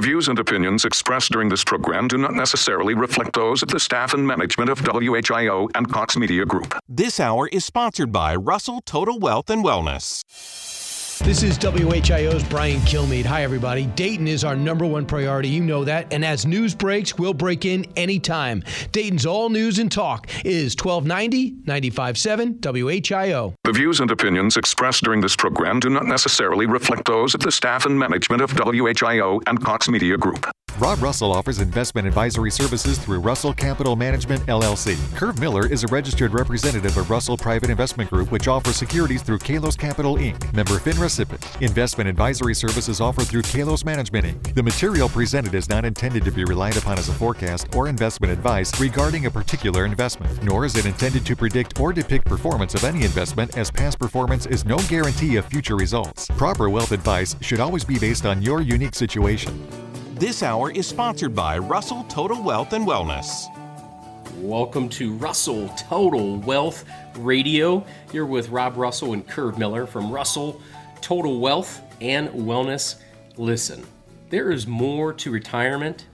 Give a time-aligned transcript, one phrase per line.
[0.00, 3.78] The views and opinions expressed during this program do not necessarily reflect those of the
[3.78, 6.74] staff and management of WHIO and Cox Media Group.
[6.88, 10.22] This hour is sponsored by Russell Total Wealth and Wellness.
[11.22, 13.26] This is WHIO's Brian Kilmeade.
[13.26, 13.84] Hi, everybody.
[13.84, 15.48] Dayton is our number one priority.
[15.48, 16.10] You know that.
[16.12, 18.64] And as news breaks, we'll break in anytime.
[18.90, 23.54] Dayton's all news and talk is 1290 957 WHIO.
[23.64, 27.52] The views and opinions expressed during this program do not necessarily reflect those of the
[27.52, 30.50] staff and management of WHIO and Cox Media Group.
[30.78, 34.96] Rob Russell offers investment advisory services through Russell Capital Management LLC.
[35.14, 39.38] Curve Miller is a registered representative of Russell Private Investment Group, which offers securities through
[39.38, 41.62] Kalos Capital Inc., member FINRA SIPC.
[41.62, 44.54] Investment advisory services offered through Kalos Management Inc.
[44.54, 48.32] The material presented is not intended to be relied upon as a forecast or investment
[48.32, 52.84] advice regarding a particular investment, nor is it intended to predict or depict performance of
[52.84, 56.26] any investment, as past performance is no guarantee of future results.
[56.38, 59.89] Proper wealth advice should always be based on your unique situation.
[60.20, 63.46] This hour is sponsored by Russell Total Wealth and Wellness.
[64.36, 66.84] Welcome to Russell Total Wealth
[67.16, 67.86] Radio.
[68.12, 70.60] You're with Rob Russell and Curve Miller from Russell
[71.00, 72.96] Total Wealth and Wellness.
[73.38, 73.82] Listen,
[74.28, 76.04] there is more to retirement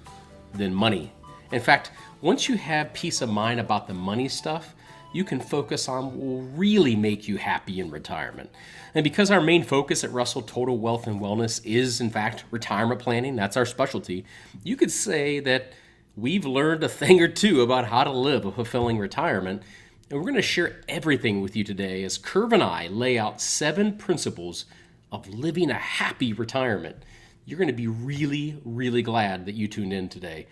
[0.55, 1.11] than money.
[1.51, 4.77] In fact, once you have peace of mind about the money stuff,
[5.13, 8.51] you can focus on will really make you happy in retirement.
[8.95, 13.01] And because our main focus at Russell Total Wealth and Wellness is, in fact, retirement
[13.01, 14.25] planning, that's our specialty,
[14.63, 15.73] you could say that
[16.17, 19.63] we've learned a thing or two about how to live a fulfilling retirement.
[20.09, 23.41] And we're going to share everything with you today as Curve and I lay out
[23.41, 24.65] seven principles
[25.13, 26.97] of living a happy retirement.
[27.45, 30.47] You're going to be really, really glad that you tuned in today.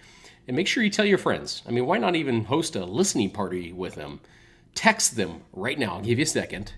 [0.47, 1.63] And make sure you tell your friends.
[1.67, 4.21] I mean, why not even host a listening party with them?
[4.75, 5.95] Text them right now.
[5.97, 6.73] I'll give you a second.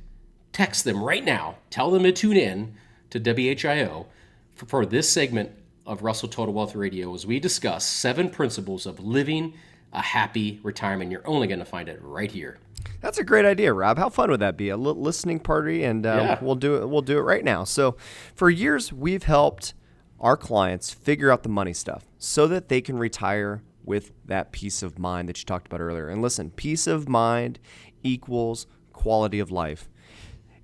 [0.52, 1.56] Text them right now.
[1.70, 2.74] Tell them to tune in
[3.10, 4.06] to WHIO
[4.54, 5.50] for, for this segment
[5.86, 9.54] of Russell Total Wealth Radio as we discuss seven principles of living
[9.92, 11.10] a happy retirement.
[11.10, 12.58] You're only going to find it right here.
[13.00, 13.98] That's a great idea, Rob.
[13.98, 14.68] How fun would that be?
[14.68, 16.38] A listening party, and um, Yeah.
[16.42, 16.88] we'll do it.
[16.88, 17.64] We'll do it right now.
[17.64, 17.96] So,
[18.34, 19.74] for years, we've helped
[20.20, 24.82] our clients figure out the money stuff so that they can retire with that peace
[24.82, 26.08] of mind that you talked about earlier.
[26.08, 27.58] And listen, peace of mind
[28.02, 29.88] equals quality of life.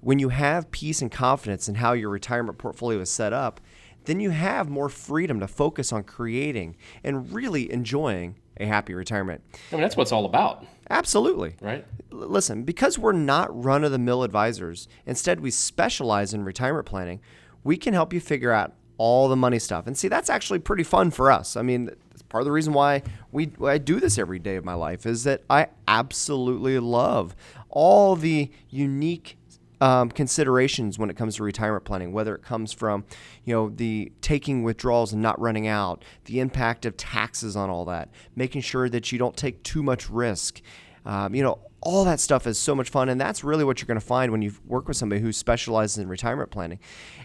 [0.00, 3.60] When you have peace and confidence in how your retirement portfolio is set up,
[4.05, 9.43] then you have more freedom to focus on creating and really enjoying a happy retirement.
[9.71, 11.54] I mean, that's what it's all about, Absolutely.
[11.60, 11.87] right?
[12.10, 17.21] Listen, because we're not run of the mill advisors, instead we specialize in retirement planning,
[17.65, 19.87] we can help you figure out all the money stuff.
[19.87, 21.56] And see, that's actually pretty fun for us.
[21.56, 21.91] I mean,
[22.32, 25.04] part of the reason why we why I do this every day of my life
[25.04, 27.37] is that I absolutely love
[27.69, 29.37] all the unique
[29.82, 33.04] um, considerations when it comes to retirement planning, whether it comes from,
[33.44, 37.84] you know, the taking withdrawals and not running out, the impact of taxes on all
[37.84, 40.62] that, making sure that you don't take too much risk.
[41.04, 43.88] Um, you know, all that stuff is so much fun, and that's really what you're
[43.88, 46.78] going to find when you work with somebody who specializes in retirement planning.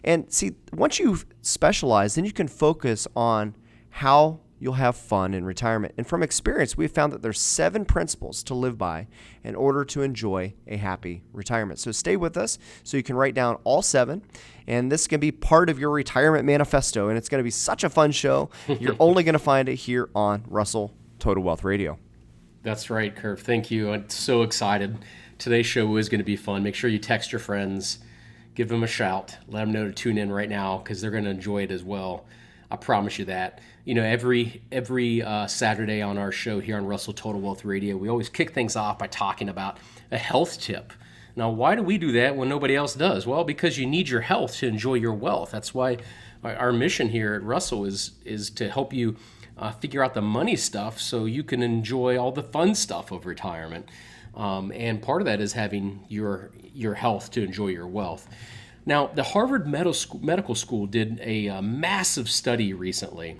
[0.03, 3.55] And see, once you specialize, then you can focus on
[3.89, 5.93] how you'll have fun in retirement.
[5.97, 9.07] And from experience, we've found that there's seven principles to live by
[9.43, 11.79] in order to enjoy a happy retirement.
[11.79, 14.23] So stay with us so you can write down all seven.
[14.65, 17.09] And this can be part of your retirement manifesto.
[17.09, 18.49] And it's going to be such a fun show.
[18.79, 21.97] You're only going to find it here on Russell Total Wealth Radio.
[22.63, 23.39] That's right, Curve.
[23.39, 23.91] Thank you.
[23.91, 24.97] I'm so excited.
[25.37, 26.63] Today's show is going to be fun.
[26.63, 27.99] Make sure you text your friends,
[28.55, 31.25] give them a shout, let them know to tune in right now because they're going
[31.25, 32.25] to enjoy it as well.
[32.69, 33.61] I promise you that.
[33.87, 37.95] You know, every every uh, Saturday on our show here on Russell Total Wealth Radio,
[37.95, 39.77] we always kick things off by talking about
[40.11, 40.91] a health tip.
[41.37, 43.25] Now, why do we do that when nobody else does?
[43.25, 45.51] Well, because you need your health to enjoy your wealth.
[45.51, 45.99] That's why
[46.43, 49.15] our- mission here at Russell is is to help you
[49.57, 53.25] uh, figure out the money stuff so you can enjoy all the fun stuff of
[53.25, 53.87] retirement.
[54.35, 58.27] Um, and part of that is having your your health to enjoy your wealth.
[58.85, 63.39] Now, the Harvard Medical School, did a, uh massive study recently,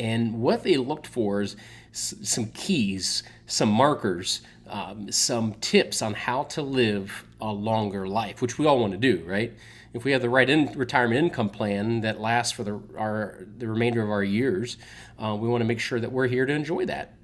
[0.00, 1.56] and what they looked for is
[1.92, 8.58] some keys, some markers, um, some tips on how to live a longer life, which
[8.58, 9.52] we all want to do, right?
[9.92, 13.68] If we have the right in, retirement income plan that lasts for the, our, the
[13.68, 14.78] remainder of our years,
[15.18, 17.14] uh, we want to make sure that we're here to enjoy that.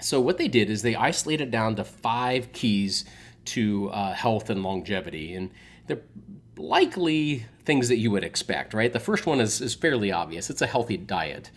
[0.00, 3.04] So what they did is they isolated down to five keys
[3.46, 5.50] to uh, health and longevity, and
[5.88, 6.02] they're
[6.56, 8.92] likely things that you would expect, right?
[8.92, 10.50] The first one is, is fairly obvious.
[10.50, 11.50] It's a healthy diet,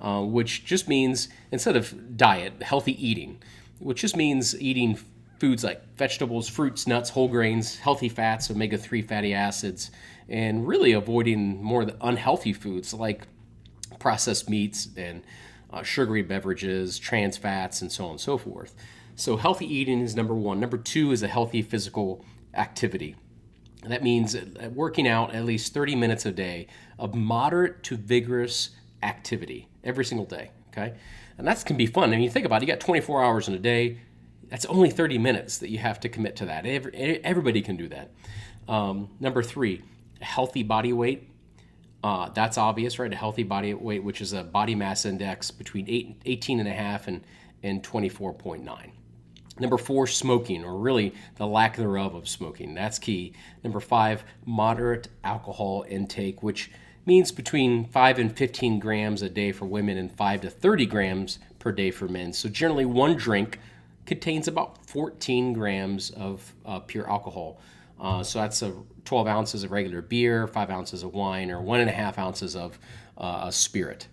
[0.00, 3.40] uh, which just means instead of diet, healthy eating,
[3.78, 4.98] which just means eating
[5.38, 9.90] foods like vegetables, fruits, nuts, whole grains, healthy fats, omega-3 fatty acids,
[10.28, 13.26] and really avoiding more unhealthy foods like
[13.98, 15.22] processed meats and
[15.70, 18.74] uh, sugary beverages, trans fats, and so on and so forth.
[19.16, 20.60] So, healthy eating is number one.
[20.60, 22.24] Number two is a healthy physical
[22.54, 23.16] activity.
[23.86, 26.66] That means uh, working out at least 30 minutes a day
[26.98, 28.70] of moderate to vigorous
[29.02, 30.50] activity every single day.
[30.68, 30.94] Okay.
[31.38, 32.10] And that can be fun.
[32.10, 33.98] I mean, you think about it, you got 24 hours in a day.
[34.48, 36.66] That's only 30 minutes that you have to commit to that.
[36.66, 36.92] Every,
[37.24, 38.10] everybody can do that.
[38.68, 39.82] Um, number three,
[40.20, 41.28] healthy body weight.
[42.02, 43.12] Uh, that's obvious, right?
[43.12, 46.72] A healthy body weight, which is a body mass index between 8, 18 and a
[46.72, 47.22] half and,
[47.62, 48.90] and 24.9.
[49.58, 52.74] Number four, smoking, or really the lack thereof of smoking.
[52.74, 53.34] That's key.
[53.62, 56.70] Number five, moderate alcohol intake, which
[57.06, 61.38] means between 5 and 15 grams a day for women and 5 to 30 grams
[61.58, 62.32] per day for men.
[62.32, 63.58] So, generally, one drink
[64.06, 67.60] contains about 14 grams of uh, pure alcohol.
[67.98, 68.74] Uh, so, that's a
[69.04, 72.78] 12 ounces of regular beer, 5 ounces of wine, or 1.5 ounces of
[73.18, 74.08] uh, spirit.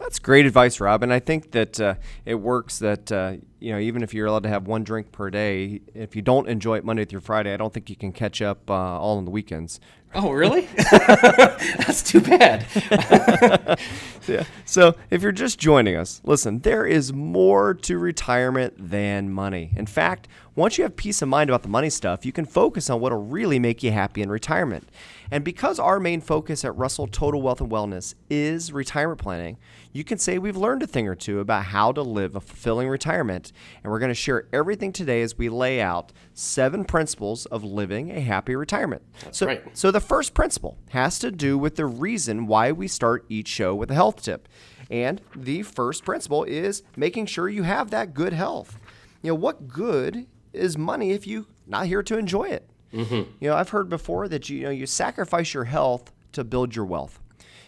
[0.00, 1.02] That's great advice, Rob.
[1.02, 1.94] And I think that uh,
[2.24, 5.28] it works that, uh, you know, even if you're allowed to have one drink per
[5.28, 8.40] day, if you don't enjoy it Monday through Friday, I don't think you can catch
[8.40, 9.78] up uh, all on the weekends.
[10.14, 10.62] Oh, really?
[10.90, 12.66] That's too bad.
[14.26, 14.44] yeah.
[14.64, 19.70] So, if you're just joining us, listen, there is more to retirement than money.
[19.76, 20.26] In fact,
[20.56, 23.22] once you have peace of mind about the money stuff, you can focus on what'll
[23.22, 24.88] really make you happy in retirement.
[25.30, 29.58] And because our main focus at Russell Total Wealth and Wellness is retirement planning,
[29.92, 32.88] you can say we've learned a thing or two about how to live a fulfilling
[32.88, 33.52] retirement.
[33.82, 38.10] And we're going to share everything today as we lay out seven principles of living
[38.10, 39.02] a happy retirement.
[39.22, 39.62] That's so, right.
[39.72, 43.74] So, the first principle has to do with the reason why we start each show
[43.74, 44.48] with a health tip.
[44.90, 48.78] And the first principle is making sure you have that good health.
[49.22, 52.68] You know, what good is money if you're not here to enjoy it?
[52.92, 53.30] Mm-hmm.
[53.40, 56.74] You know, I've heard before that you, you know you sacrifice your health to build
[56.74, 57.20] your wealth.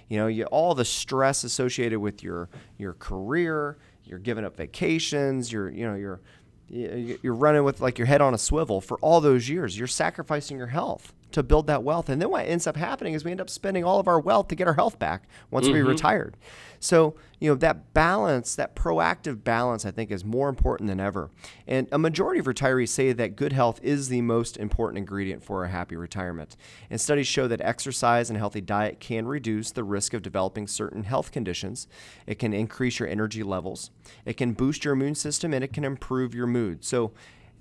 [0.08, 5.52] You know, you, all the stress associated with your your career, you're giving up vacations,
[5.52, 6.20] you're you know you're
[6.68, 9.78] you're running with like your head on a swivel for all those years.
[9.78, 12.08] You're sacrificing your health to build that wealth.
[12.08, 14.48] And then what ends up happening is we end up spending all of our wealth
[14.48, 15.74] to get our health back once mm-hmm.
[15.74, 16.36] we retired.
[16.80, 21.30] So, you know, that balance, that proactive balance, I think is more important than ever.
[21.66, 25.64] And a majority of retirees say that good health is the most important ingredient for
[25.64, 26.56] a happy retirement.
[26.90, 30.66] And studies show that exercise and a healthy diet can reduce the risk of developing
[30.66, 31.86] certain health conditions.
[32.26, 33.90] It can increase your energy levels,
[34.24, 36.84] it can boost your immune system, and it can improve your mood.
[36.84, 37.12] So,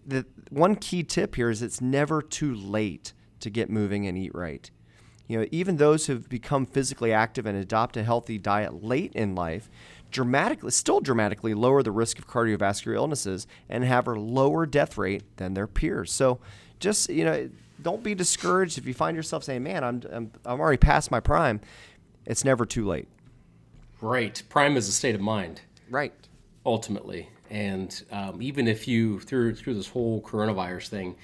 [0.04, 4.34] the one key tip here is it's never too late to get moving and eat
[4.34, 4.70] right.
[5.28, 9.36] You know, even those who've become physically active and adopt a healthy diet late in
[9.36, 9.70] life
[10.12, 15.24] dramatically still dramatically lower the risk of cardiovascular illnesses and have a lower death rate
[15.38, 16.12] than their peers.
[16.12, 16.40] So
[16.80, 17.50] just, you know,
[17.82, 21.20] don't be discouraged if you find yourself saying, "Man, I'm I'm, I'm already past my
[21.20, 21.62] prime."
[22.26, 23.08] It's never too late.
[24.02, 24.42] Right.
[24.50, 25.62] Prime is a state of mind.
[25.90, 26.14] Right.
[26.66, 31.16] Ultimately, and um, even if you through through this whole coronavirus thing,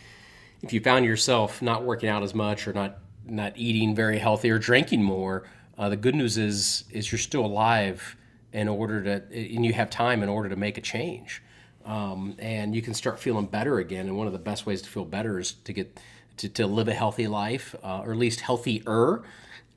[0.62, 4.50] if you found yourself not working out as much or not not eating very healthy
[4.50, 5.44] or drinking more,
[5.78, 8.16] uh, the good news is is you're still alive
[8.54, 11.42] in order to and you have time in order to make a change,
[11.86, 14.08] um, and you can start feeling better again.
[14.08, 16.00] And one of the best ways to feel better is to get
[16.38, 19.24] to, to live a healthy life, uh, or at least healthier.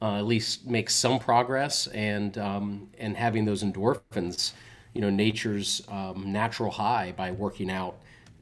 [0.03, 4.53] Uh, at least make some progress and um, and having those endorphins,
[4.94, 7.96] you know, nature's um, natural high by working out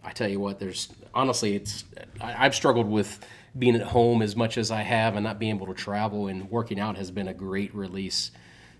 [0.05, 1.85] I tell you what, there's honestly, it's
[2.21, 3.19] I, I've struggled with
[3.59, 6.49] being at home as much as I have and not being able to travel, and
[6.51, 8.31] working out has been a great release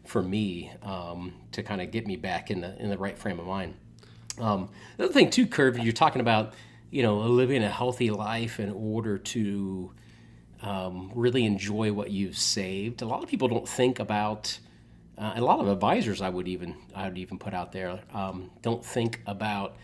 [0.05, 3.41] for me um, to kind of get me back in the in the right frame
[3.41, 3.75] of mind.
[4.39, 6.55] Um, the other thing too, Curve, you're talking about,
[6.91, 9.91] you know, living a healthy life in order to
[10.63, 13.03] um, really enjoy what you've saved.
[13.03, 14.59] A lot of people don't think about.
[15.17, 18.53] Uh, a lot of advisors, I would even I would even put out there, um,
[18.63, 19.75] don't think about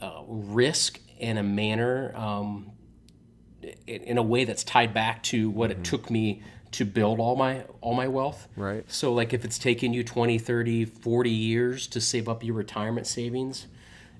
[0.00, 2.72] uh, risk in a manner um,
[3.86, 5.80] in, a way that's tied back to what mm-hmm.
[5.80, 8.48] it took me to build all my all my wealth.
[8.56, 8.90] Right.
[8.90, 13.06] So like if it's taken you 20 30 40 years to save up your retirement
[13.06, 13.66] savings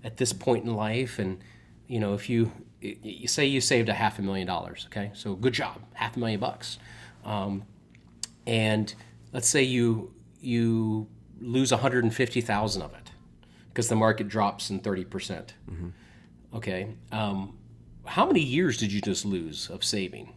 [0.05, 1.39] at this point in life and
[1.87, 5.11] you know if you you say you saved a half a million dollars okay?
[5.15, 6.79] So good job half a million bucks.
[7.25, 7.65] Um,
[8.47, 8.93] and
[9.33, 11.07] let's say you you
[11.41, 13.11] lose 150000 of it
[13.69, 15.09] because the market drops in 30%.
[15.09, 15.55] percent.
[15.71, 15.89] Mm hmm
[16.55, 16.89] Okay.
[17.13, 17.57] Um,
[18.05, 20.35] how many years did you just lose of saving?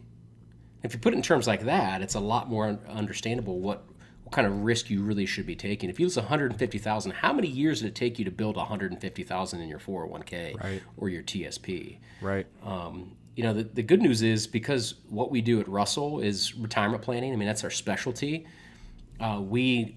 [0.82, 3.84] If you put it in terms like that, it's a lot more understandable what,
[4.22, 5.88] what kind of risk you really should be taking.
[5.88, 9.68] If you lose 150,000, how many years did it take you to build 150,000 in
[9.68, 10.82] your 401k right.
[10.96, 11.98] or your TSP?
[12.20, 12.46] Right.
[12.62, 16.54] Um, you know, the, the good news is because what we do at Russell is
[16.54, 17.32] retirement planning.
[17.32, 18.46] I mean, that's our specialty.
[19.18, 19.96] Uh, we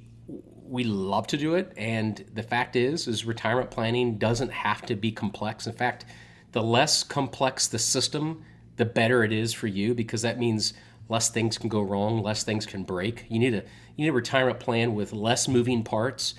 [0.70, 4.96] we love to do it, and the fact is, is retirement planning doesn't have to
[4.96, 5.68] be complex.
[5.68, 6.06] In fact,
[6.52, 8.44] the less complex the system,
[8.78, 10.74] the better it is for you because that means
[11.10, 13.26] less things can go wrong, less things can break.
[13.30, 13.64] You need a
[13.96, 16.36] you need a retirement plan with less moving parts,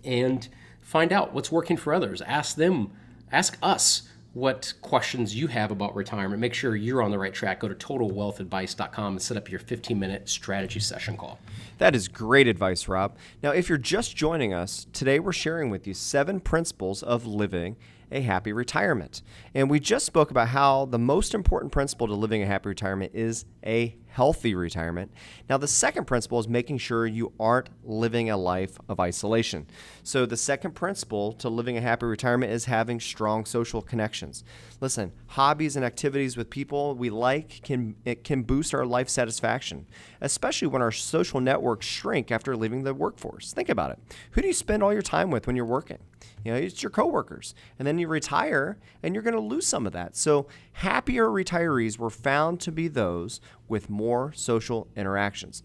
[0.03, 0.48] and
[0.80, 2.22] find out what's working for others.
[2.22, 2.91] Ask them,
[3.32, 6.39] ask us what questions you have about retirement.
[6.39, 7.59] Make sure you're on the right track.
[7.59, 11.39] Go to totalwealthadvice.com and set up your 15 minute strategy session call.
[11.79, 13.17] That is great advice, Rob.
[13.43, 17.75] Now, if you're just joining us, today we're sharing with you seven principles of living
[18.11, 19.21] a happy retirement.
[19.53, 23.13] And we just spoke about how the most important principle to living a happy retirement
[23.13, 25.12] is a healthy retirement.
[25.50, 29.68] Now, the second principle is making sure you aren't living a life of isolation.
[30.03, 34.44] So, the second principle to living a happy retirement is having strong social connections.
[34.82, 39.88] Listen, hobbies and activities with people we like can it can boost our life satisfaction,
[40.20, 43.53] especially when our social networks shrink after leaving the workforce.
[43.53, 44.00] Think about it.
[44.32, 46.00] Who do you spend all your time with when you're working?
[46.44, 47.53] You know, it's your coworkers.
[47.77, 50.15] And then you retire and you're going to lose some of that.
[50.15, 55.63] So, happier retirees were found to be those with more social interactions.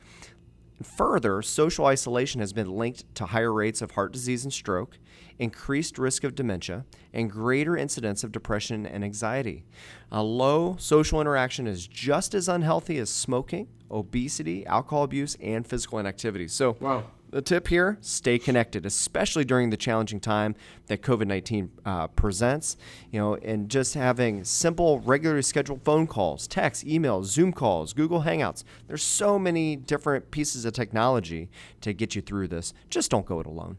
[0.83, 4.99] Further, social isolation has been linked to higher rates of heart disease and stroke,
[5.39, 6.85] increased risk of dementia,
[7.15, 9.65] and greater incidence of depression and anxiety.
[10.13, 15.99] A low social interaction is just as unhealthy as smoking, obesity, alcohol abuse, and physical
[15.99, 16.47] inactivity.
[16.47, 17.05] So, wow
[17.37, 22.79] the tip here stay connected, especially during the challenging time that COVID 19 uh, presents.
[23.11, 28.23] You know, and just having simple, regularly scheduled phone calls, texts, emails, Zoom calls, Google
[28.23, 28.65] Hangouts.
[28.87, 31.51] There's so many different pieces of technology
[31.83, 32.73] to get you through this.
[32.89, 33.77] Just don't go it alone.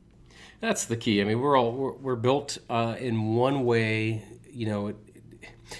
[0.59, 1.19] That's the key.
[1.19, 4.23] I mean, we're all we're, we're built uh, in one way.
[4.51, 4.93] You know,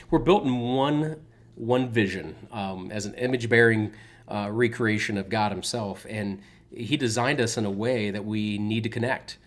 [0.10, 1.18] we're built in one
[1.54, 3.94] one vision um, as an image bearing
[4.28, 6.42] uh, recreation of God Himself, and
[6.76, 9.38] he designed us in a way that we need to connect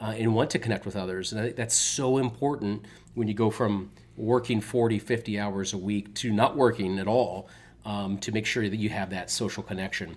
[0.00, 1.32] uh, and want to connect with others.
[1.32, 2.84] And I think that's so important
[3.14, 7.48] when you go from working 40, 50 hours a week to not working at all
[7.84, 10.16] um, to make sure that you have that social connection.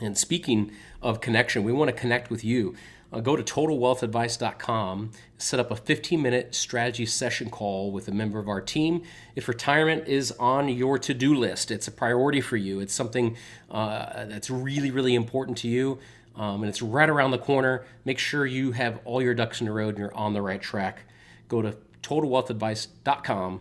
[0.00, 2.74] And speaking of connection, we want to connect with you
[3.12, 8.38] uh, go to totalwealthadvice.com, set up a 15 minute strategy session call with a member
[8.38, 9.02] of our team.
[9.36, 13.36] If retirement is on your to do list, it's a priority for you, it's something
[13.70, 15.98] uh, that's really, really important to you.
[16.34, 17.84] Um, and it's right around the corner.
[18.06, 20.62] Make sure you have all your ducks in a row and you're on the right
[20.62, 21.02] track.
[21.48, 23.60] Go to totalwealthadvice.com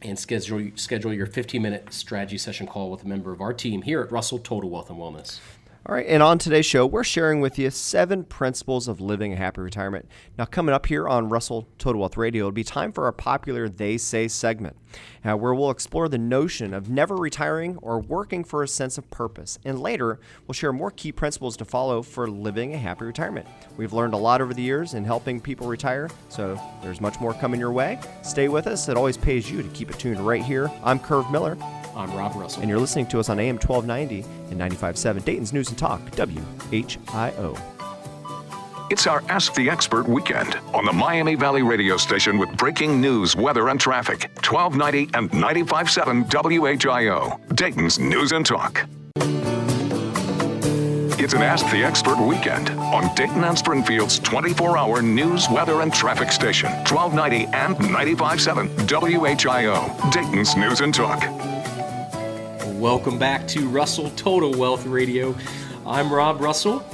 [0.00, 3.82] and schedule schedule your 15 minute strategy session call with a member of our team
[3.82, 5.38] here at Russell Total Wealth and Wellness.
[5.84, 9.36] All right, and on today's show, we're sharing with you seven principles of living a
[9.36, 10.08] happy retirement.
[10.38, 13.68] Now, coming up here on Russell Total Wealth Radio, it'll be time for our popular
[13.68, 14.76] They Say segment,
[15.24, 19.10] uh, where we'll explore the notion of never retiring or working for a sense of
[19.10, 19.58] purpose.
[19.64, 23.48] And later, we'll share more key principles to follow for living a happy retirement.
[23.76, 27.34] We've learned a lot over the years in helping people retire, so there's much more
[27.34, 27.98] coming your way.
[28.22, 30.70] Stay with us, it always pays you to keep it tuned right here.
[30.84, 31.58] I'm Curve Miller.
[31.94, 32.62] I'm Rob Russell.
[32.62, 37.58] And you're listening to us on AM 1290 and 95.7 Dayton's News and Talk, WHIO.
[38.90, 43.34] It's our Ask the Expert weekend on the Miami Valley radio station with breaking news,
[43.34, 44.30] weather, and traffic.
[44.46, 48.86] 1290 and 95.7 WHIO, Dayton's News and Talk.
[51.18, 55.94] It's an Ask the Expert weekend on Dayton and Springfield's 24 hour news, weather, and
[55.94, 56.68] traffic station.
[56.84, 61.51] 1290 and 95.7 WHIO, Dayton's News and Talk.
[62.82, 65.36] Welcome back to Russell Total Wealth Radio.
[65.86, 66.84] I'm Rob Russell.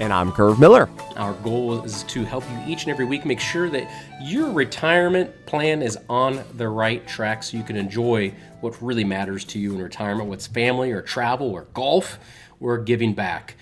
[0.00, 0.90] And I'm Curve Miller.
[1.14, 3.88] Our goal is to help you each and every week make sure that
[4.20, 9.44] your retirement plan is on the right track so you can enjoy what really matters
[9.44, 12.18] to you in retirement, what's family or travel or golf
[12.58, 13.54] or giving back.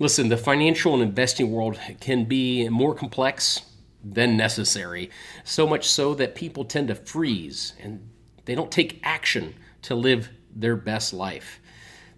[0.00, 3.62] Listen, the financial and investing world can be more complex
[4.02, 5.08] than necessary.
[5.44, 8.10] So much so that people tend to freeze and
[8.44, 11.60] they don't take action to live their best life.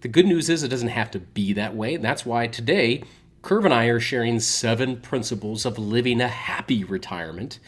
[0.01, 1.97] The good news is it doesn't have to be that way.
[1.97, 3.03] That's why today,
[3.41, 7.59] Curve and I are sharing seven principles of living a happy retirement.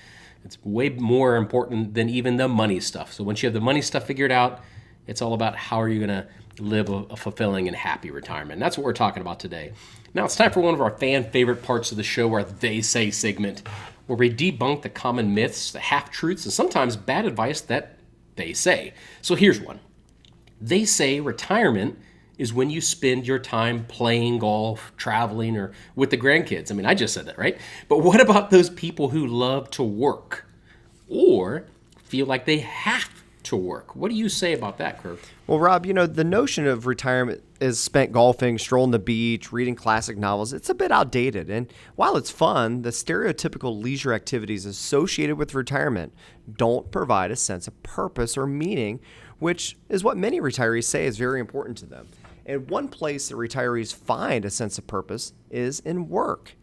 [0.43, 3.13] It's way more important than even the money stuff.
[3.13, 4.62] So once you have the money stuff figured out,
[5.08, 6.27] it's all about how are you going to
[6.60, 8.60] live a, fulfilling and happy retirement.
[8.60, 9.74] That's what we're talking about today.
[10.13, 12.82] Now it's time for one of our fan favorite parts of the show, our They
[12.82, 13.63] Say segment,
[14.08, 17.98] where we debunk the common myths, the half truths, and sometimes bad advice that
[18.36, 18.93] they say.
[19.22, 19.79] So here's one
[20.63, 22.00] They say retirement
[22.38, 26.72] is when you spend your time playing golf, traveling, or with the grandkids.
[26.72, 27.58] I mean, I just said that, right?
[27.89, 30.46] But what about those people who love to work
[31.10, 31.65] or
[32.05, 33.10] feel like they have
[33.43, 33.93] to work?
[33.93, 35.29] What do you say about that, Curve?
[35.48, 39.75] Well, Rob, you know, the notion of retirement is spent golfing, strolling the beach, reading
[39.75, 40.53] classic novels.
[40.53, 41.50] It's a bit outdated.
[41.50, 46.13] And while it's fun, the stereotypical leisure activities associated with retirement
[46.55, 49.01] don't provide a sense of purpose or meaning,
[49.43, 52.07] which is what many retirees say is very important to them.
[52.45, 56.55] And one place that retirees find a sense of purpose is in work.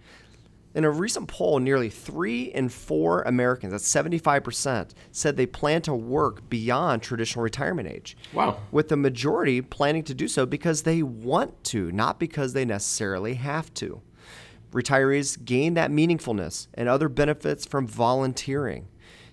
[0.75, 5.95] In a recent poll, nearly three in four Americans, that's 75%, said they plan to
[5.95, 8.17] work beyond traditional retirement age.
[8.33, 8.61] Wow.
[8.71, 13.35] With the majority planning to do so because they want to, not because they necessarily
[13.35, 14.01] have to.
[14.73, 18.87] Retirees gain that meaningfulness and other benefits from volunteering.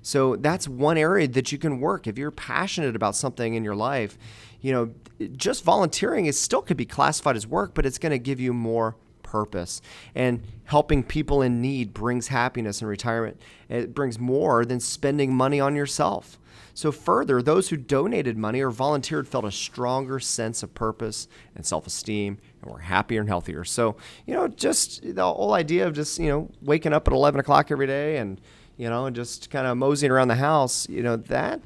[0.07, 2.07] So that's one area that you can work.
[2.07, 4.17] If you're passionate about something in your life,
[4.61, 4.93] you know,
[5.35, 8.53] just volunteering is still could be classified as work, but it's going to give you
[8.53, 9.81] more purpose.
[10.15, 13.41] And helping people in need brings happiness in retirement.
[13.67, 16.39] It brings more than spending money on yourself.
[16.73, 21.65] So, further, those who donated money or volunteered felt a stronger sense of purpose and
[21.65, 23.65] self esteem and were happier and healthier.
[23.65, 27.41] So, you know, just the whole idea of just, you know, waking up at 11
[27.41, 28.39] o'clock every day and,
[28.77, 31.61] you know, just kind of moseying around the house, you know, that,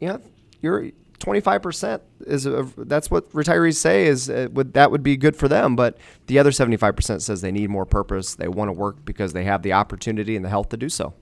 [0.00, 0.20] you know,
[0.60, 5.36] you're 25% is a, that's what retirees say is uh, would that would be good
[5.36, 9.04] for them but the other 75% says they need more purpose they want to work
[9.04, 11.14] because they have the opportunity and the health to do so.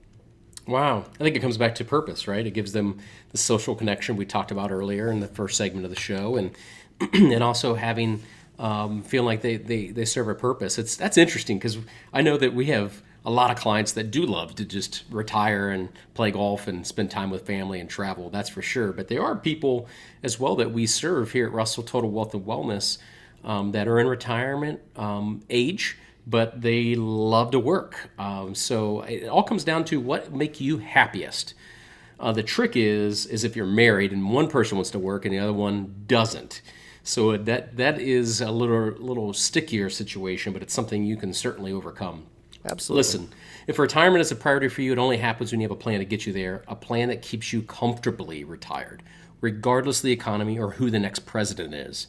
[0.67, 1.05] Wow.
[1.15, 2.45] I think it comes back to purpose right?
[2.45, 2.99] It gives them
[3.31, 6.51] the social connection we talked about earlier in the first segment of the show and
[7.13, 8.21] and also having
[8.59, 10.77] um, feeling like they, they they serve a purpose.
[10.77, 11.77] It's that's interesting because
[12.11, 15.69] i know that we have a lot of clients that do love to just retire
[15.69, 18.29] and play golf and spend time with family and travel.
[18.29, 18.93] That's for sure.
[18.93, 19.89] But there are people
[20.23, 22.99] as well that we serve here at Russell Total Wealth and Wellness
[23.43, 28.11] um, that are in retirement um, age, but they love to work.
[28.17, 31.53] Um, so it all comes down to what make you happiest.
[32.21, 35.33] Uh, the trick is is if you're married and one person wants to work and
[35.33, 36.61] the other one doesn't.
[37.03, 41.73] So that that is a little little stickier situation, but it's something you can certainly
[41.73, 42.27] overcome.
[42.69, 42.99] Absolutely.
[42.99, 43.29] Listen,
[43.67, 45.99] if retirement is a priority for you, it only happens when you have a plan
[45.99, 49.03] to get you there, a plan that keeps you comfortably retired,
[49.41, 52.07] regardless of the economy or who the next president is.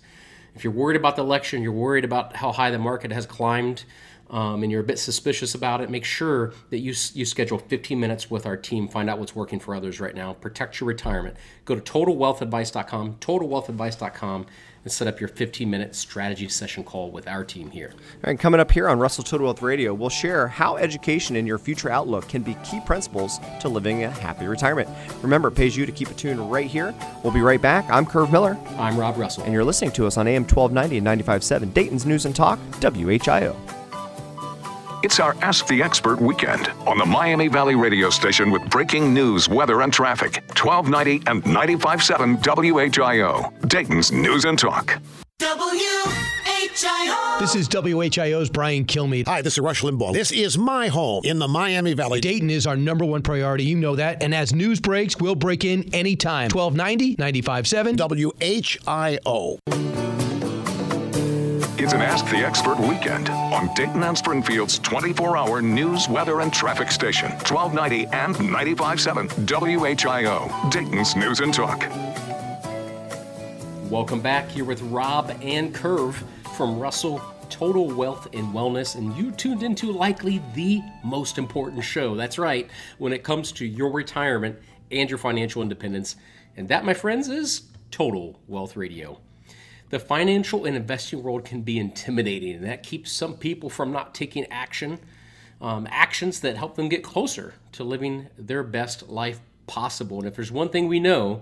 [0.55, 3.85] If you're worried about the election, you're worried about how high the market has climbed,
[4.31, 7.99] um, and you're a bit suspicious about it, make sure that you, you schedule 15
[7.99, 8.89] minutes with our team.
[8.89, 10.35] Find out what's working for others right now.
[10.35, 11.37] Protect your retirement.
[11.65, 14.47] Go to totalwealthadvice.com, totalwealthadvice.com
[14.89, 17.93] and set up your 15 minute strategy session call with our team here.
[18.23, 21.59] And coming up here on Russell Total Wealth Radio, we'll share how education and your
[21.59, 24.89] future outlook can be key principles to living a happy retirement.
[25.21, 26.95] Remember, it pays you to keep it tuned right here.
[27.23, 27.85] We'll be right back.
[27.91, 28.57] I'm Curve Miller.
[28.79, 29.45] I'm Rob Russell.
[29.45, 33.78] And you're listening to us on AM 1290 and 95.7, Dayton's News and Talk, WHIO.
[35.01, 39.49] It's our Ask the Expert weekend on the Miami Valley radio station with breaking news,
[39.49, 40.43] weather, and traffic.
[40.59, 44.99] 1290 and 95.7 WHIO, Dayton's News and Talk.
[45.41, 47.39] WHIO.
[47.39, 49.29] This is WHIO's Brian Kilmeade.
[49.29, 50.13] Hi, this is Rush Limbaugh.
[50.13, 52.21] This is my home in the Miami Valley.
[52.21, 53.63] Dayton is our number one priority.
[53.65, 54.21] You know that.
[54.21, 56.51] And as news breaks, we'll break in anytime.
[56.51, 57.97] 1290, 95.7
[59.69, 59.98] WHIO.
[61.81, 66.53] It's an Ask the Expert weekend on Dayton and Springfield's 24 hour news, weather, and
[66.53, 71.87] traffic station, 1290 and 95.7 WHIO, Dayton's News and Talk.
[73.89, 76.21] Welcome back here with Rob and Curve
[76.57, 82.17] from Russell Total Wealth and Wellness, and you tuned into likely the most important show.
[82.17, 84.59] That's right, when it comes to your retirement
[84.91, 86.17] and your financial independence.
[86.57, 89.21] And that, my friends, is Total Wealth Radio.
[89.91, 94.15] The financial and investing world can be intimidating, and that keeps some people from not
[94.15, 94.99] taking action,
[95.63, 100.19] um, actions that help them get closer to living their best life possible.
[100.19, 101.41] And if there's one thing we know,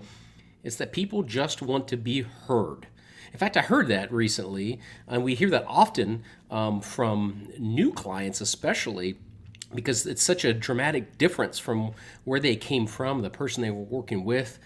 [0.63, 2.87] it's that people just want to be heard.
[3.33, 8.39] In fact, I heard that recently, and we hear that often um, from new clients,
[8.39, 9.17] especially
[9.75, 11.91] because it's such a dramatic difference from
[12.23, 14.57] where they came from, the person they were working with.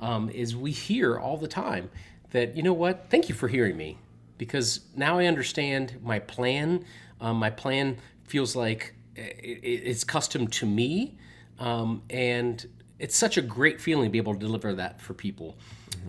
[0.00, 1.90] Um, is we hear all the time
[2.30, 3.06] that you know what?
[3.10, 3.98] Thank you for hearing me,
[4.36, 6.84] because now I understand my plan.
[7.20, 11.16] Um, my plan feels like it's custom to me,
[11.58, 12.64] um, and
[12.98, 15.56] it's such a great feeling to be able to deliver that for people.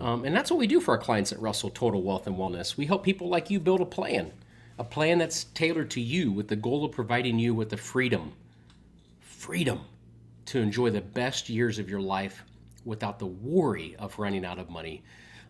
[0.00, 2.76] Um, and that's what we do for our clients at Russell Total Wealth and Wellness.
[2.76, 4.32] We help people like you build a plan,
[4.78, 8.32] a plan that's tailored to you with the goal of providing you with the freedom,
[9.20, 9.80] freedom
[10.46, 12.44] to enjoy the best years of your life
[12.84, 15.02] without the worry of running out of money.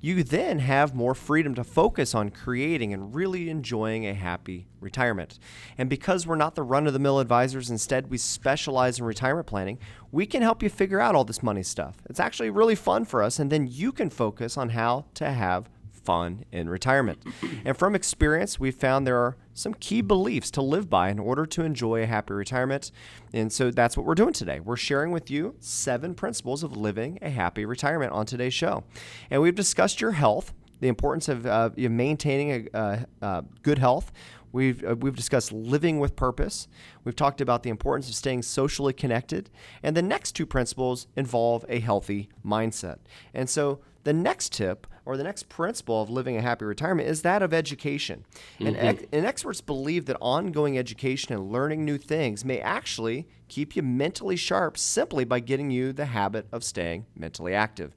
[0.00, 5.38] you then have more freedom to focus on creating and really enjoying a happy retirement.
[5.76, 9.46] And because we're not the run of the mill advisors, instead we specialize in retirement
[9.46, 9.78] planning,
[10.10, 11.98] we can help you figure out all this money stuff.
[12.08, 15.68] It's actually really fun for us, and then you can focus on how to have
[16.02, 17.22] fun in retirement.
[17.64, 21.46] And from experience, we've found there are some key beliefs to live by in order
[21.46, 22.90] to enjoy a happy retirement.
[23.32, 24.60] And so that's what we're doing today.
[24.60, 28.84] We're sharing with you seven principles of living a happy retirement on today's show.
[29.30, 34.12] And we've discussed your health, the importance of uh, maintaining a, good health.
[34.52, 36.66] We've, uh, we've discussed living with purpose.
[37.04, 39.48] We've talked about the importance of staying socially connected.
[39.82, 42.98] And the next two principles involve a healthy mindset.
[43.32, 47.22] And so the next tip or the next principle of living a happy retirement is
[47.22, 48.24] that of education.
[48.54, 48.66] Mm-hmm.
[48.66, 53.74] And, ex- and experts believe that ongoing education and learning new things may actually keep
[53.74, 57.96] you mentally sharp simply by getting you the habit of staying mentally active.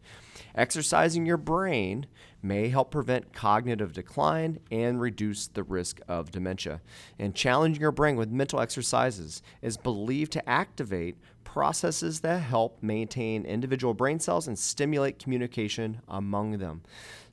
[0.56, 2.06] Exercising your brain
[2.44, 6.82] may help prevent cognitive decline and reduce the risk of dementia.
[7.18, 11.16] And challenging your brain with mental exercises is believed to activate
[11.54, 16.82] processes that help maintain individual brain cells and stimulate communication among them.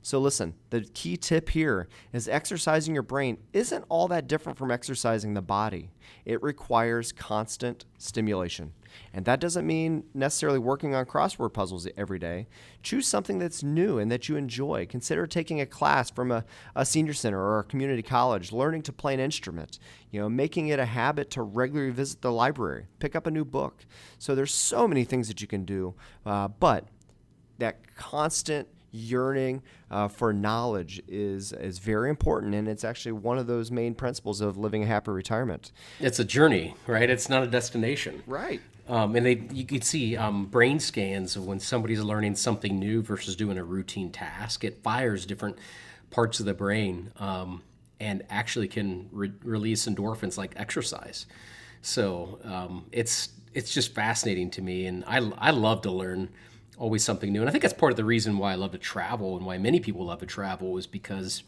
[0.03, 4.71] So, listen, the key tip here is exercising your brain isn't all that different from
[4.71, 5.91] exercising the body.
[6.23, 8.73] It requires constant stimulation.
[9.13, 12.47] And that doesn't mean necessarily working on crossword puzzles every day.
[12.83, 14.85] Choose something that's new and that you enjoy.
[14.85, 18.93] Consider taking a class from a, a senior center or a community college, learning to
[18.93, 19.79] play an instrument,
[20.11, 23.45] you know, making it a habit to regularly visit the library, pick up a new
[23.45, 23.85] book.
[24.17, 26.87] So there's so many things that you can do, uh, but
[27.59, 33.47] that constant yearning uh, for knowledge is is very important, and it's actually one of
[33.47, 35.71] those main principles of living a happy retirement.
[35.99, 37.09] It's a journey, right?
[37.09, 38.61] It's not a destination, right?
[38.91, 43.01] Um, and they you could see um, brain scans of when somebody's learning something new
[43.01, 44.65] versus doing a routine task.
[44.65, 45.57] It fires different
[46.09, 47.63] parts of the brain um,
[48.01, 51.25] and actually can re- release endorphins like exercise.
[51.81, 56.27] So um, it's it's just fascinating to me, and I I love to learn
[56.77, 57.39] always something new.
[57.39, 59.57] And I think that's part of the reason why I love to travel and why
[59.57, 61.43] many people love to travel is because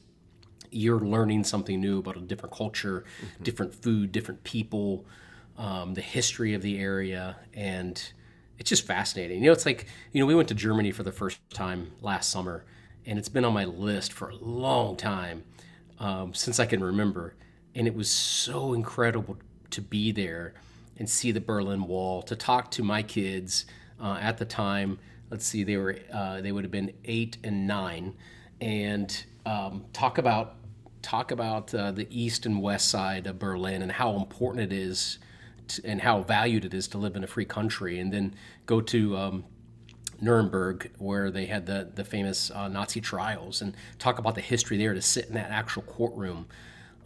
[0.71, 3.43] you're learning something new about a different culture, mm-hmm.
[3.43, 5.06] different food, different people,
[5.58, 8.02] um, the history of the area, and
[8.58, 9.39] it's just fascinating.
[9.39, 12.30] You know, it's like you know we went to Germany for the first time last
[12.30, 12.66] summer,
[13.06, 15.44] and it's been on my list for a long time
[16.00, 17.36] um, since I can remember,
[17.76, 19.38] and it was so incredible
[19.72, 20.54] to be there
[20.98, 23.66] and see the Berlin Wall, to talk to my kids
[24.00, 25.00] uh, at the time.
[25.32, 28.13] Let's see, they were uh, they would have been eight and nine,
[28.62, 30.56] and um, talk about
[31.02, 35.20] talk about uh, the east and west side of Berlin and how important it is
[35.84, 39.17] and how valued it is to live in a free country, and then go to
[39.17, 39.43] um,
[40.21, 44.78] Nuremberg where they had the the famous uh, Nazi trials and talk about the history
[44.78, 46.47] there to sit in that actual courtroom.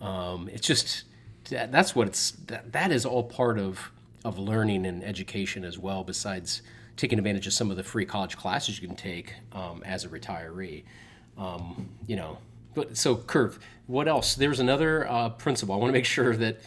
[0.02, 1.04] Um, it's just
[1.50, 3.92] that's what it's that, that is all part of
[4.24, 6.04] of learning and education as well.
[6.04, 6.62] Besides
[6.96, 10.10] taking advantage of some of the free college classes you can take um, as a
[10.10, 10.84] retiree.
[11.38, 12.40] Um, you know,
[12.74, 14.36] but so Curve, what else?
[14.36, 15.76] There's another uh, principle.
[15.76, 16.60] I want to make sure that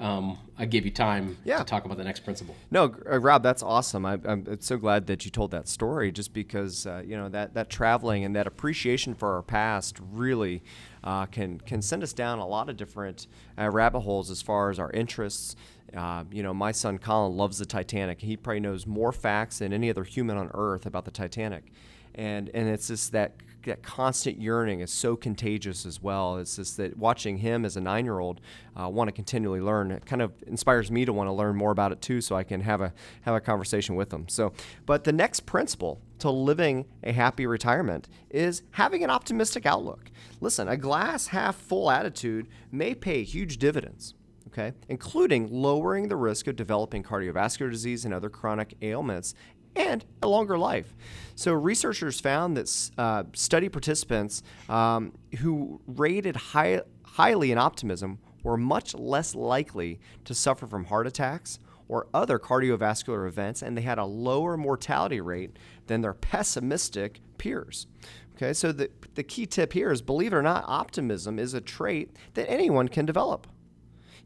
[0.00, 1.58] um, I gave you time Yeah.
[1.58, 2.54] to talk about the next principle.
[2.70, 4.04] No, uh, Rob, that's awesome.
[4.04, 7.54] I, I'm so glad that you told that story, just because uh, you know that
[7.54, 10.62] that traveling and that appreciation for our past really
[11.04, 13.26] uh, can can send us down a lot of different
[13.58, 15.56] uh, rabbit holes as far as our interests.
[15.96, 18.20] Uh, you know, my son Colin loves the Titanic.
[18.22, 21.70] He probably knows more facts than any other human on Earth about the Titanic,
[22.14, 23.32] and and it's just that
[23.64, 26.36] that constant yearning is so contagious as well.
[26.36, 28.40] It's just that watching him as a nine-year-old
[28.80, 29.90] uh, want to continually learn.
[29.90, 32.44] It kind of inspires me to want to learn more about it too, so I
[32.44, 34.28] can have a have a conversation with him.
[34.28, 34.52] So,
[34.86, 40.10] but the next principle to living a happy retirement is having an optimistic outlook.
[40.40, 44.14] Listen, a glass half full attitude may pay huge dividends
[44.52, 49.34] okay, including lowering the risk of developing cardiovascular disease and other chronic ailments
[49.76, 50.94] and a longer life.
[51.34, 58.56] So, researchers found that uh, study participants um, who rated high, highly in optimism were
[58.56, 61.58] much less likely to suffer from heart attacks
[61.88, 67.86] or other cardiovascular events, and they had a lower mortality rate than their pessimistic peers.
[68.34, 71.60] Okay, so the, the key tip here is believe it or not, optimism is a
[71.60, 73.46] trait that anyone can develop.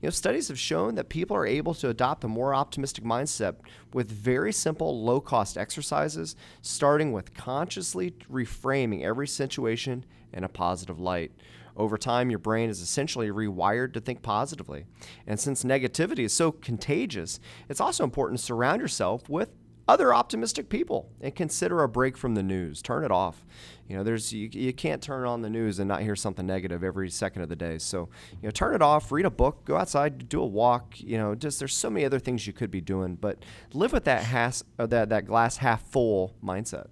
[0.07, 3.57] You know, studies have shown that people are able to adopt a more optimistic mindset
[3.93, 11.01] with very simple, low cost exercises, starting with consciously reframing every situation in a positive
[11.01, 11.33] light.
[11.77, 14.85] Over time, your brain is essentially rewired to think positively.
[15.27, 19.51] And since negativity is so contagious, it's also important to surround yourself with
[19.89, 22.83] other optimistic people and consider a break from the news.
[22.83, 23.45] Turn it off.
[23.89, 26.83] You know, there's you, you can't turn on the news and not hear something negative
[26.83, 27.79] every second of the day.
[27.79, 28.09] So,
[28.43, 31.35] you know, turn it off, read a book, go outside, do a walk, you know,
[31.35, 33.39] just there's so many other things you could be doing, but
[33.73, 36.89] live with that has uh, that that glass half full mindset.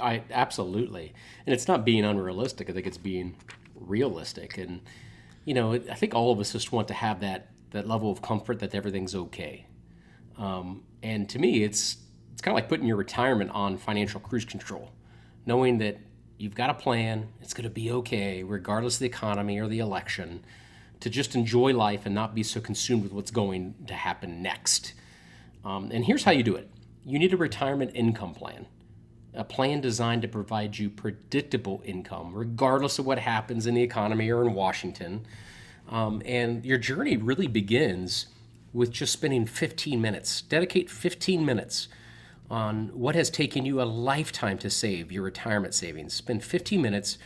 [0.00, 1.12] I absolutely,
[1.44, 2.70] and it's not being unrealistic.
[2.70, 3.36] I think it's being
[3.74, 4.80] realistic, and
[5.44, 8.22] you know, I think all of us just want to have that that level of
[8.22, 9.66] comfort that everything's okay.
[10.38, 11.96] Um, and to me, it's
[12.32, 14.90] it's kind of like putting your retirement on financial cruise control,
[15.46, 15.98] knowing that
[16.38, 19.78] you've got a plan, it's going to be okay, regardless of the economy or the
[19.78, 20.44] election,
[21.00, 24.94] to just enjoy life and not be so consumed with what's going to happen next.
[25.64, 26.68] Um, and here's how you do it
[27.04, 28.66] you need a retirement income plan,
[29.34, 34.30] a plan designed to provide you predictable income, regardless of what happens in the economy
[34.30, 35.26] or in Washington.
[35.88, 38.26] Um, and your journey really begins
[38.72, 40.42] with just spending 15 minutes.
[40.42, 41.88] Dedicate 15 minutes
[42.52, 46.12] on what has taken you a lifetime to save your retirement savings.
[46.12, 47.16] Spend 15 minutes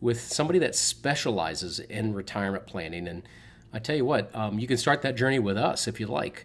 [0.00, 3.06] with somebody that specializes in retirement planning.
[3.06, 3.22] And
[3.72, 6.44] I tell you what, um, you can start that journey with us if you like.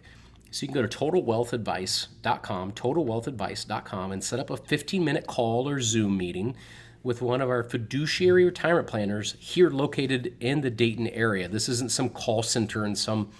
[0.52, 5.80] So you can go to totalwealthadvice.com, totalwealthadvice.com, and set up a 15 minute call or
[5.80, 6.54] Zoom meeting
[7.02, 11.48] with one of our fiduciary retirement planners here located in the Dayton area.
[11.48, 13.30] This isn't some call center in some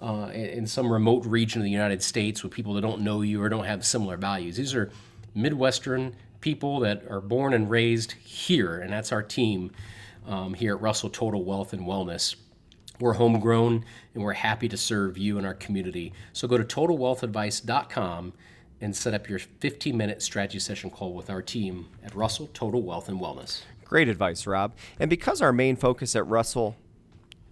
[0.00, 3.42] uh, in some remote region of the United States with people that don't know you
[3.42, 4.56] or don't have similar values.
[4.56, 4.90] These are
[5.34, 9.70] Midwestern people that are born and raised here, and that's our team
[10.26, 12.36] um, here at Russell Total Wealth and Wellness.
[12.98, 13.84] We're homegrown
[14.14, 16.12] and we're happy to serve you and our community.
[16.32, 18.32] So go to totalwealthadvice.com
[18.82, 22.82] and set up your 15 minute strategy session call with our team at Russell Total
[22.82, 23.62] Wealth and Wellness.
[23.84, 24.72] Great advice, Rob.
[24.98, 26.76] And because our main focus at Russell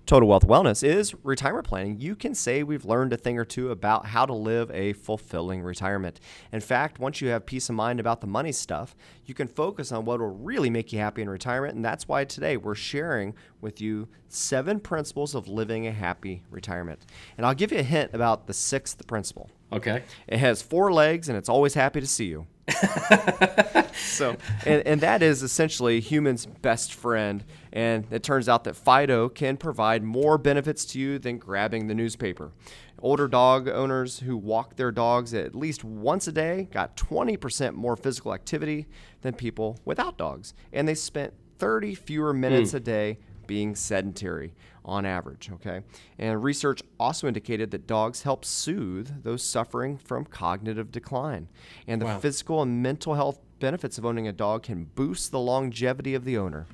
[0.08, 3.70] Total Wealth Wellness is retirement planning, you can say we've learned a thing or two
[3.70, 6.18] about how to live a fulfilling retirement.
[6.50, 9.92] In fact, once you have peace of mind about the money stuff, you can focus
[9.92, 11.74] on what will really make you happy in retirement.
[11.74, 17.04] And that's why today we're sharing with you seven principles of living a happy retirement.
[17.36, 19.50] And I'll give you a hint about the sixth principle.
[19.74, 20.04] Okay.
[20.26, 22.46] It has four legs and it's always happy to see you.
[23.94, 27.44] so, and, and that is essentially human's best friend.
[27.72, 31.94] And it turns out that Fido can provide more benefits to you than grabbing the
[31.94, 32.52] newspaper.
[33.00, 37.96] Older dog owners who walk their dogs at least once a day got 20% more
[37.96, 38.86] physical activity
[39.22, 40.54] than people without dogs.
[40.72, 42.78] And they spent 30 fewer minutes hmm.
[42.78, 44.52] a day being sedentary
[44.88, 45.50] on average.
[45.52, 45.82] Okay,
[46.18, 51.48] and research also indicated that dogs help soothe those suffering from cognitive decline,
[51.86, 52.18] and the Wow.
[52.18, 56.38] physical and mental health benefits of owning a dog can boost the longevity of the
[56.38, 56.66] owner.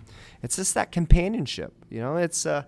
[0.42, 1.72] It's just that companionship.
[1.90, 2.64] You know, it's uh,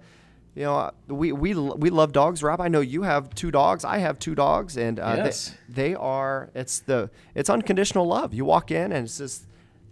[0.54, 2.60] you know, we we we love dogs, Rob.
[2.60, 3.84] I know you have two dogs.
[3.84, 5.54] I have two dogs, and uh, Yes.
[5.68, 6.50] they, they are.
[6.54, 8.32] It's the it's unconditional love.
[8.34, 9.46] You walk in, and it's just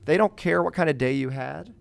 [0.06, 1.72] they don't care what kind of day you had.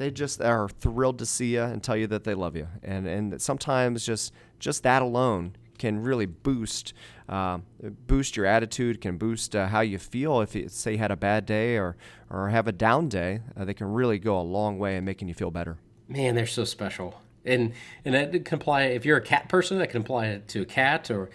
[0.00, 2.68] They just are thrilled to see you and tell you that they love you.
[2.82, 6.94] And and sometimes just just that alone can really boost
[7.28, 7.58] uh,
[8.06, 10.40] boost your attitude, can boost uh, how you feel.
[10.40, 11.98] If you say you had a bad day or
[12.30, 15.28] or have a down day, uh, they can really go a long way in making
[15.28, 15.76] you feel better.
[16.08, 17.20] Man, they're so special.
[17.44, 17.74] And
[18.06, 21.10] and that can apply if you're a cat person, that can apply to a cat
[21.10, 21.28] or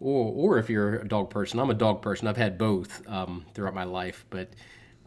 [0.00, 1.60] or, or if you're a dog person.
[1.60, 2.26] I'm a dog person.
[2.26, 4.48] I've had both um, throughout my life, but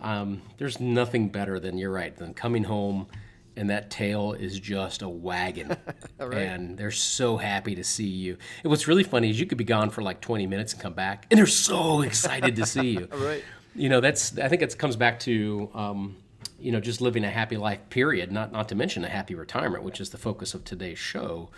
[0.01, 3.07] um, there's nothing better than you're right than coming home
[3.55, 5.75] and that tail is just a wagon.
[6.19, 6.37] Right.
[6.37, 8.37] and they're so happy to see you.
[8.63, 10.93] And what's really funny is you could be gone for like 20 minutes and come
[10.93, 13.07] back and they're so excited to see you.
[13.11, 13.43] Right.
[13.73, 16.17] You know that's i think it comes back to um,
[16.59, 19.83] you know just living a happy life period not not to mention a happy retirement
[19.83, 21.49] which is the focus of today's show.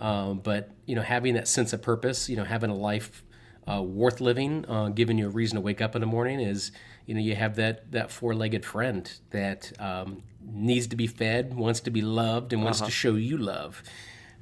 [0.00, 3.22] Um, but you know having that sense of purpose you know having a life
[3.70, 6.72] uh, worth living uh, giving you a reason to wake up in the morning is
[7.06, 11.80] you know you have that that four-legged friend that um, needs to be fed wants
[11.80, 12.86] to be loved and wants uh-huh.
[12.86, 13.82] to show you love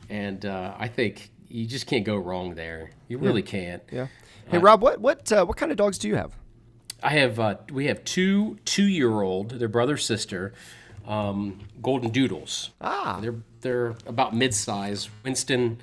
[0.09, 3.47] and uh, i think you just can't go wrong there you really yeah.
[3.47, 4.07] can't yeah
[4.49, 6.35] hey rob what what uh, what kind of dogs do you have
[7.03, 10.53] I have uh, we have two two year old, their brother sister,
[11.07, 12.71] um, golden doodles.
[12.81, 15.09] Ah, they're they're about mid size.
[15.25, 15.79] Winston.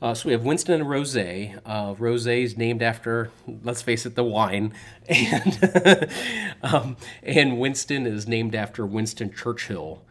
[0.00, 1.16] Uh, so we have Winston and Rose.
[1.16, 3.30] Uh, Rose is named after,
[3.64, 4.72] let's face it, the wine,
[5.08, 6.08] and
[6.62, 10.02] um, and Winston is named after Winston Churchill,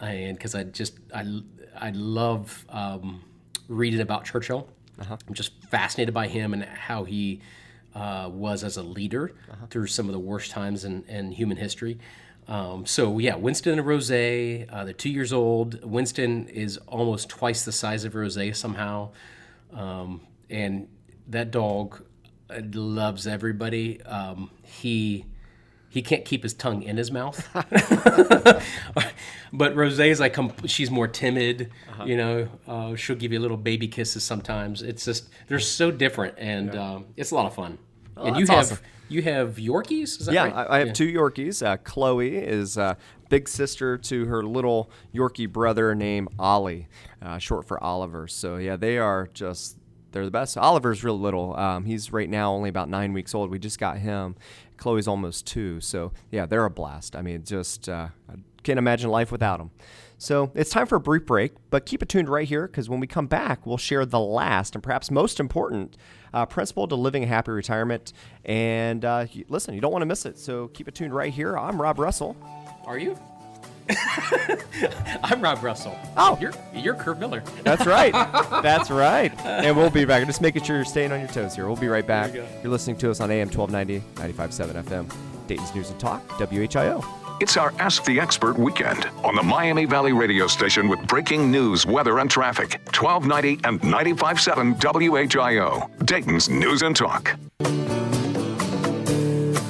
[0.00, 1.42] and because I just I
[1.74, 3.22] I love um,
[3.68, 4.68] reading about Churchill.
[5.00, 5.16] Uh-huh.
[5.26, 7.40] I'm just fascinated by him and how he
[7.94, 9.66] uh, was as a leader uh-huh.
[9.70, 11.98] through some of the worst times in, in human history.
[12.48, 15.82] Um, so yeah, Winston and Rose, uh, they're two years old.
[15.84, 19.10] Winston is almost twice the size of Rose somehow,
[19.72, 20.88] um, and
[21.28, 22.04] that dog
[22.50, 24.02] uh, loves everybody.
[24.02, 25.26] Um, he
[25.88, 27.46] he can't keep his tongue in his mouth.
[29.52, 31.70] but Rose is like she's more timid.
[31.90, 32.04] Uh-huh.
[32.04, 34.82] You know, uh, she'll give you little baby kisses sometimes.
[34.82, 36.94] It's just they're so different, and yeah.
[36.94, 37.78] um, it's a lot of fun.
[38.16, 38.78] Oh, and you have awesome.
[39.08, 40.30] you have Yorkies.
[40.32, 40.54] yeah, right?
[40.54, 40.92] I, I, have yeah.
[40.92, 41.64] two Yorkies.
[41.64, 42.94] Uh, Chloe is uh,
[43.28, 46.88] big sister to her little Yorkie brother named Ollie,
[47.22, 48.28] uh, short for Oliver.
[48.28, 49.78] So yeah, they are just
[50.12, 50.56] they're the best.
[50.58, 51.56] Oliver's real little.
[51.56, 53.50] Um, he's right now only about nine weeks old.
[53.50, 54.36] We just got him.
[54.76, 55.80] Chloe's almost two.
[55.80, 57.16] So yeah, they're a blast.
[57.16, 59.70] I mean, just uh, I can't imagine life without them.
[60.22, 63.00] So it's time for a brief break, but keep it tuned right here because when
[63.00, 65.96] we come back, we'll share the last and perhaps most important
[66.32, 68.12] uh, principle to living a happy retirement.
[68.44, 70.38] And uh, listen, you don't want to miss it.
[70.38, 71.58] So keep it tuned right here.
[71.58, 72.36] I'm Rob Russell.
[72.86, 73.18] Are you?
[75.24, 75.98] I'm Rob Russell.
[76.16, 77.42] Oh, you're you're Kurt Miller.
[77.64, 78.12] That's right.
[78.62, 79.36] That's right.
[79.44, 80.24] And we'll be back.
[80.24, 81.66] Just making sure you're staying on your toes here.
[81.66, 82.32] We'll be right back.
[82.32, 87.21] You are listening to us on AM 1290, 95.7 FM, Dayton's News and Talk, WHIO.
[87.42, 91.84] It's our Ask the Expert weekend on the Miami Valley radio station with breaking news,
[91.84, 92.80] weather, and traffic.
[92.96, 97.36] 1290 and 95.7 WHIO, Dayton's News and Talk.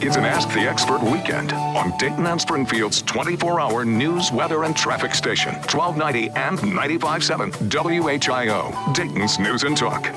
[0.03, 4.77] It's an Ask the Expert weekend on Dayton and Springfield's 24 hour news, weather, and
[4.77, 5.55] traffic station.
[5.55, 10.09] 1290 and 95.7 WHIO, Dayton's News and Talk.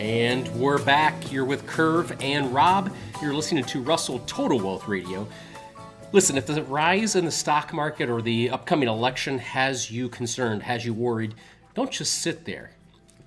[0.00, 1.30] And we're back.
[1.30, 2.92] You're with Kurt and Rob.
[3.22, 5.28] You're listening to Russell Total Wealth Radio.
[6.10, 10.62] Listen, if the rise in the stock market or the upcoming election has you concerned,
[10.62, 11.34] has you worried,
[11.74, 12.70] don't just sit there.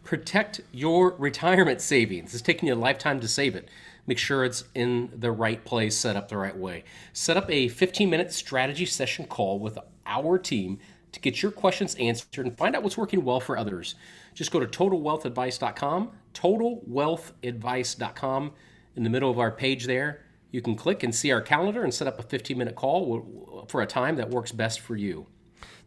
[0.04, 2.34] Protect your retirement savings.
[2.34, 3.70] It's taking you a lifetime to save it.
[4.08, 6.84] Make sure it's in the right place, set up the right way.
[7.14, 10.80] Set up a 15 minute strategy session call with our team
[11.12, 13.94] to get your questions answered and find out what's working well for others.
[14.34, 18.52] Just go to totalwealthadvice.com, totalwealthadvice.com.
[18.96, 21.94] In the middle of our page there, you can click and see our calendar and
[21.94, 25.28] set up a 15 minute call for a time that works best for you.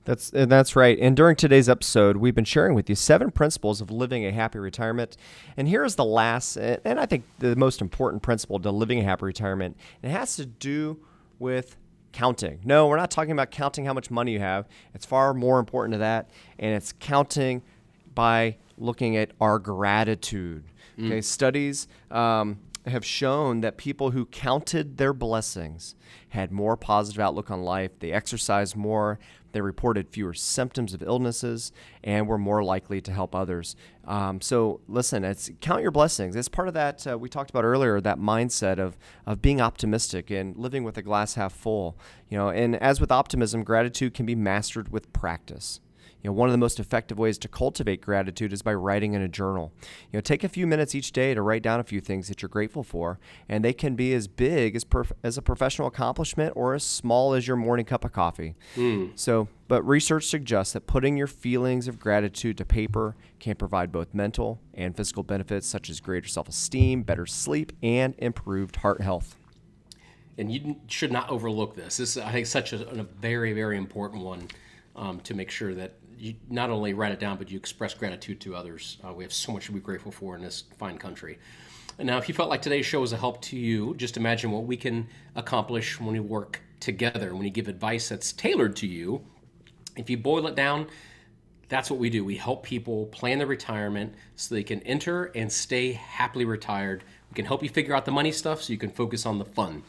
[0.04, 0.98] That's that's right.
[0.98, 4.58] And during today's episode, we've been sharing with you seven principles of living a happy
[4.58, 5.16] retirement.
[5.56, 9.02] And here is the last, and I think the most important principle to living a
[9.02, 9.78] happy retirement.
[10.02, 10.98] It has to do
[11.38, 11.76] with
[12.12, 12.60] counting.
[12.64, 14.68] No, we're not talking about counting how much money you have.
[14.94, 17.62] It's far more important to that, and it's counting
[18.14, 20.64] by looking at our gratitude.
[20.98, 21.06] Mm.
[21.06, 21.88] Okay, studies.
[22.10, 25.94] Um, have shown that people who counted their blessings
[26.30, 27.98] had more positive outlook on life.
[27.98, 29.18] They exercised more.
[29.52, 33.76] They reported fewer symptoms of illnesses and were more likely to help others.
[34.04, 36.34] Um, so listen, it's count your blessings.
[36.34, 38.00] It's part of that uh, we talked about earlier.
[38.00, 41.96] That mindset of of being optimistic and living with a glass half full.
[42.28, 45.80] You know, and as with optimism, gratitude can be mastered with practice.
[46.24, 49.20] You know, one of the most effective ways to cultivate gratitude is by writing in
[49.20, 49.74] a journal.
[50.10, 52.40] You know, take a few minutes each day to write down a few things that
[52.40, 56.54] you're grateful for, and they can be as big as perf- as a professional accomplishment
[56.56, 58.54] or as small as your morning cup of coffee.
[58.74, 59.12] Mm.
[59.14, 64.14] So, but research suggests that putting your feelings of gratitude to paper can provide both
[64.14, 69.36] mental and physical benefits such as greater self-esteem, better sleep, and improved heart health
[70.36, 71.98] and you should not overlook this.
[71.98, 74.48] This is, I think, such a, a, very, very important one
[74.96, 78.40] um, to make sure that you not only write it down, but you express gratitude
[78.40, 78.98] to others.
[79.06, 81.38] Uh, we have so much to be grateful for in this fine country.
[81.98, 84.50] And now, if you felt like today's show was a help to you, just imagine
[84.50, 85.06] what we can
[85.36, 89.24] accomplish when we work together, when you give advice that's tailored to you.
[89.96, 90.88] If you boil it down,
[91.68, 92.24] that's what we do.
[92.24, 97.04] We help people plan their retirement so they can enter and stay happily retired.
[97.30, 99.44] We can help you figure out the money stuff so you can focus on the
[99.44, 99.82] fun.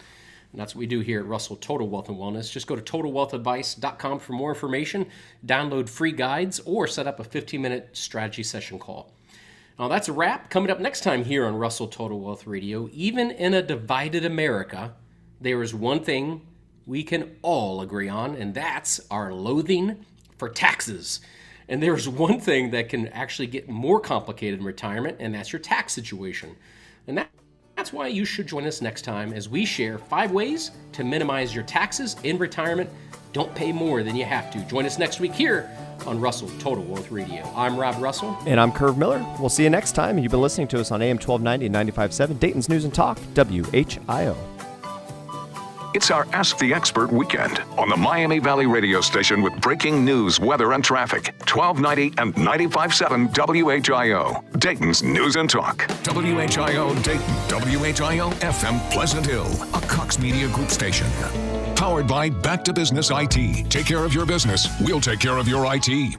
[0.55, 2.49] And that's what we do here at Russell Total Wealth and Wellness.
[2.49, 5.05] Just go to totalwealthadvice.com for more information,
[5.45, 9.11] download free guides, or set up a 15 minute strategy session call.
[9.77, 10.49] Now, that's a wrap.
[10.49, 14.93] Coming up next time here on Russell Total Wealth Radio, even in a divided America,
[15.41, 16.39] there is one thing
[16.85, 20.05] we can all agree on, and that's our loathing
[20.37, 21.19] for taxes.
[21.67, 25.59] And there's one thing that can actually get more complicated in retirement, and that's your
[25.59, 26.55] tax situation.
[27.07, 27.29] And that,
[27.75, 31.53] that's why you should join us next time as we share five ways to minimize
[31.53, 32.89] your taxes in retirement.
[33.33, 34.59] Don't pay more than you have to.
[34.65, 35.69] Join us next week here
[36.07, 37.43] on Russell Total Wealth Radio.
[37.53, 38.37] I'm Rob Russell.
[38.45, 39.25] And I'm Kurt Miller.
[39.39, 40.17] We'll see you next time.
[40.17, 44.54] You've been listening to us on AM 1290 and 95.7, Dayton's News and Talk, WHIO.
[45.95, 50.41] It's our Ask the Expert weekend on the Miami Valley radio station with breaking news,
[50.41, 51.33] weather, and traffic.
[51.49, 55.87] 1290 and 95.7 WHIO, Dayton's News and Talk.
[56.03, 61.07] WHIO Dayton, WHIO FM Pleasant Hill, a Cox Media Group station.
[61.77, 63.69] Powered by Back to Business IT.
[63.69, 66.13] Take care of your business, we'll take care of your IT.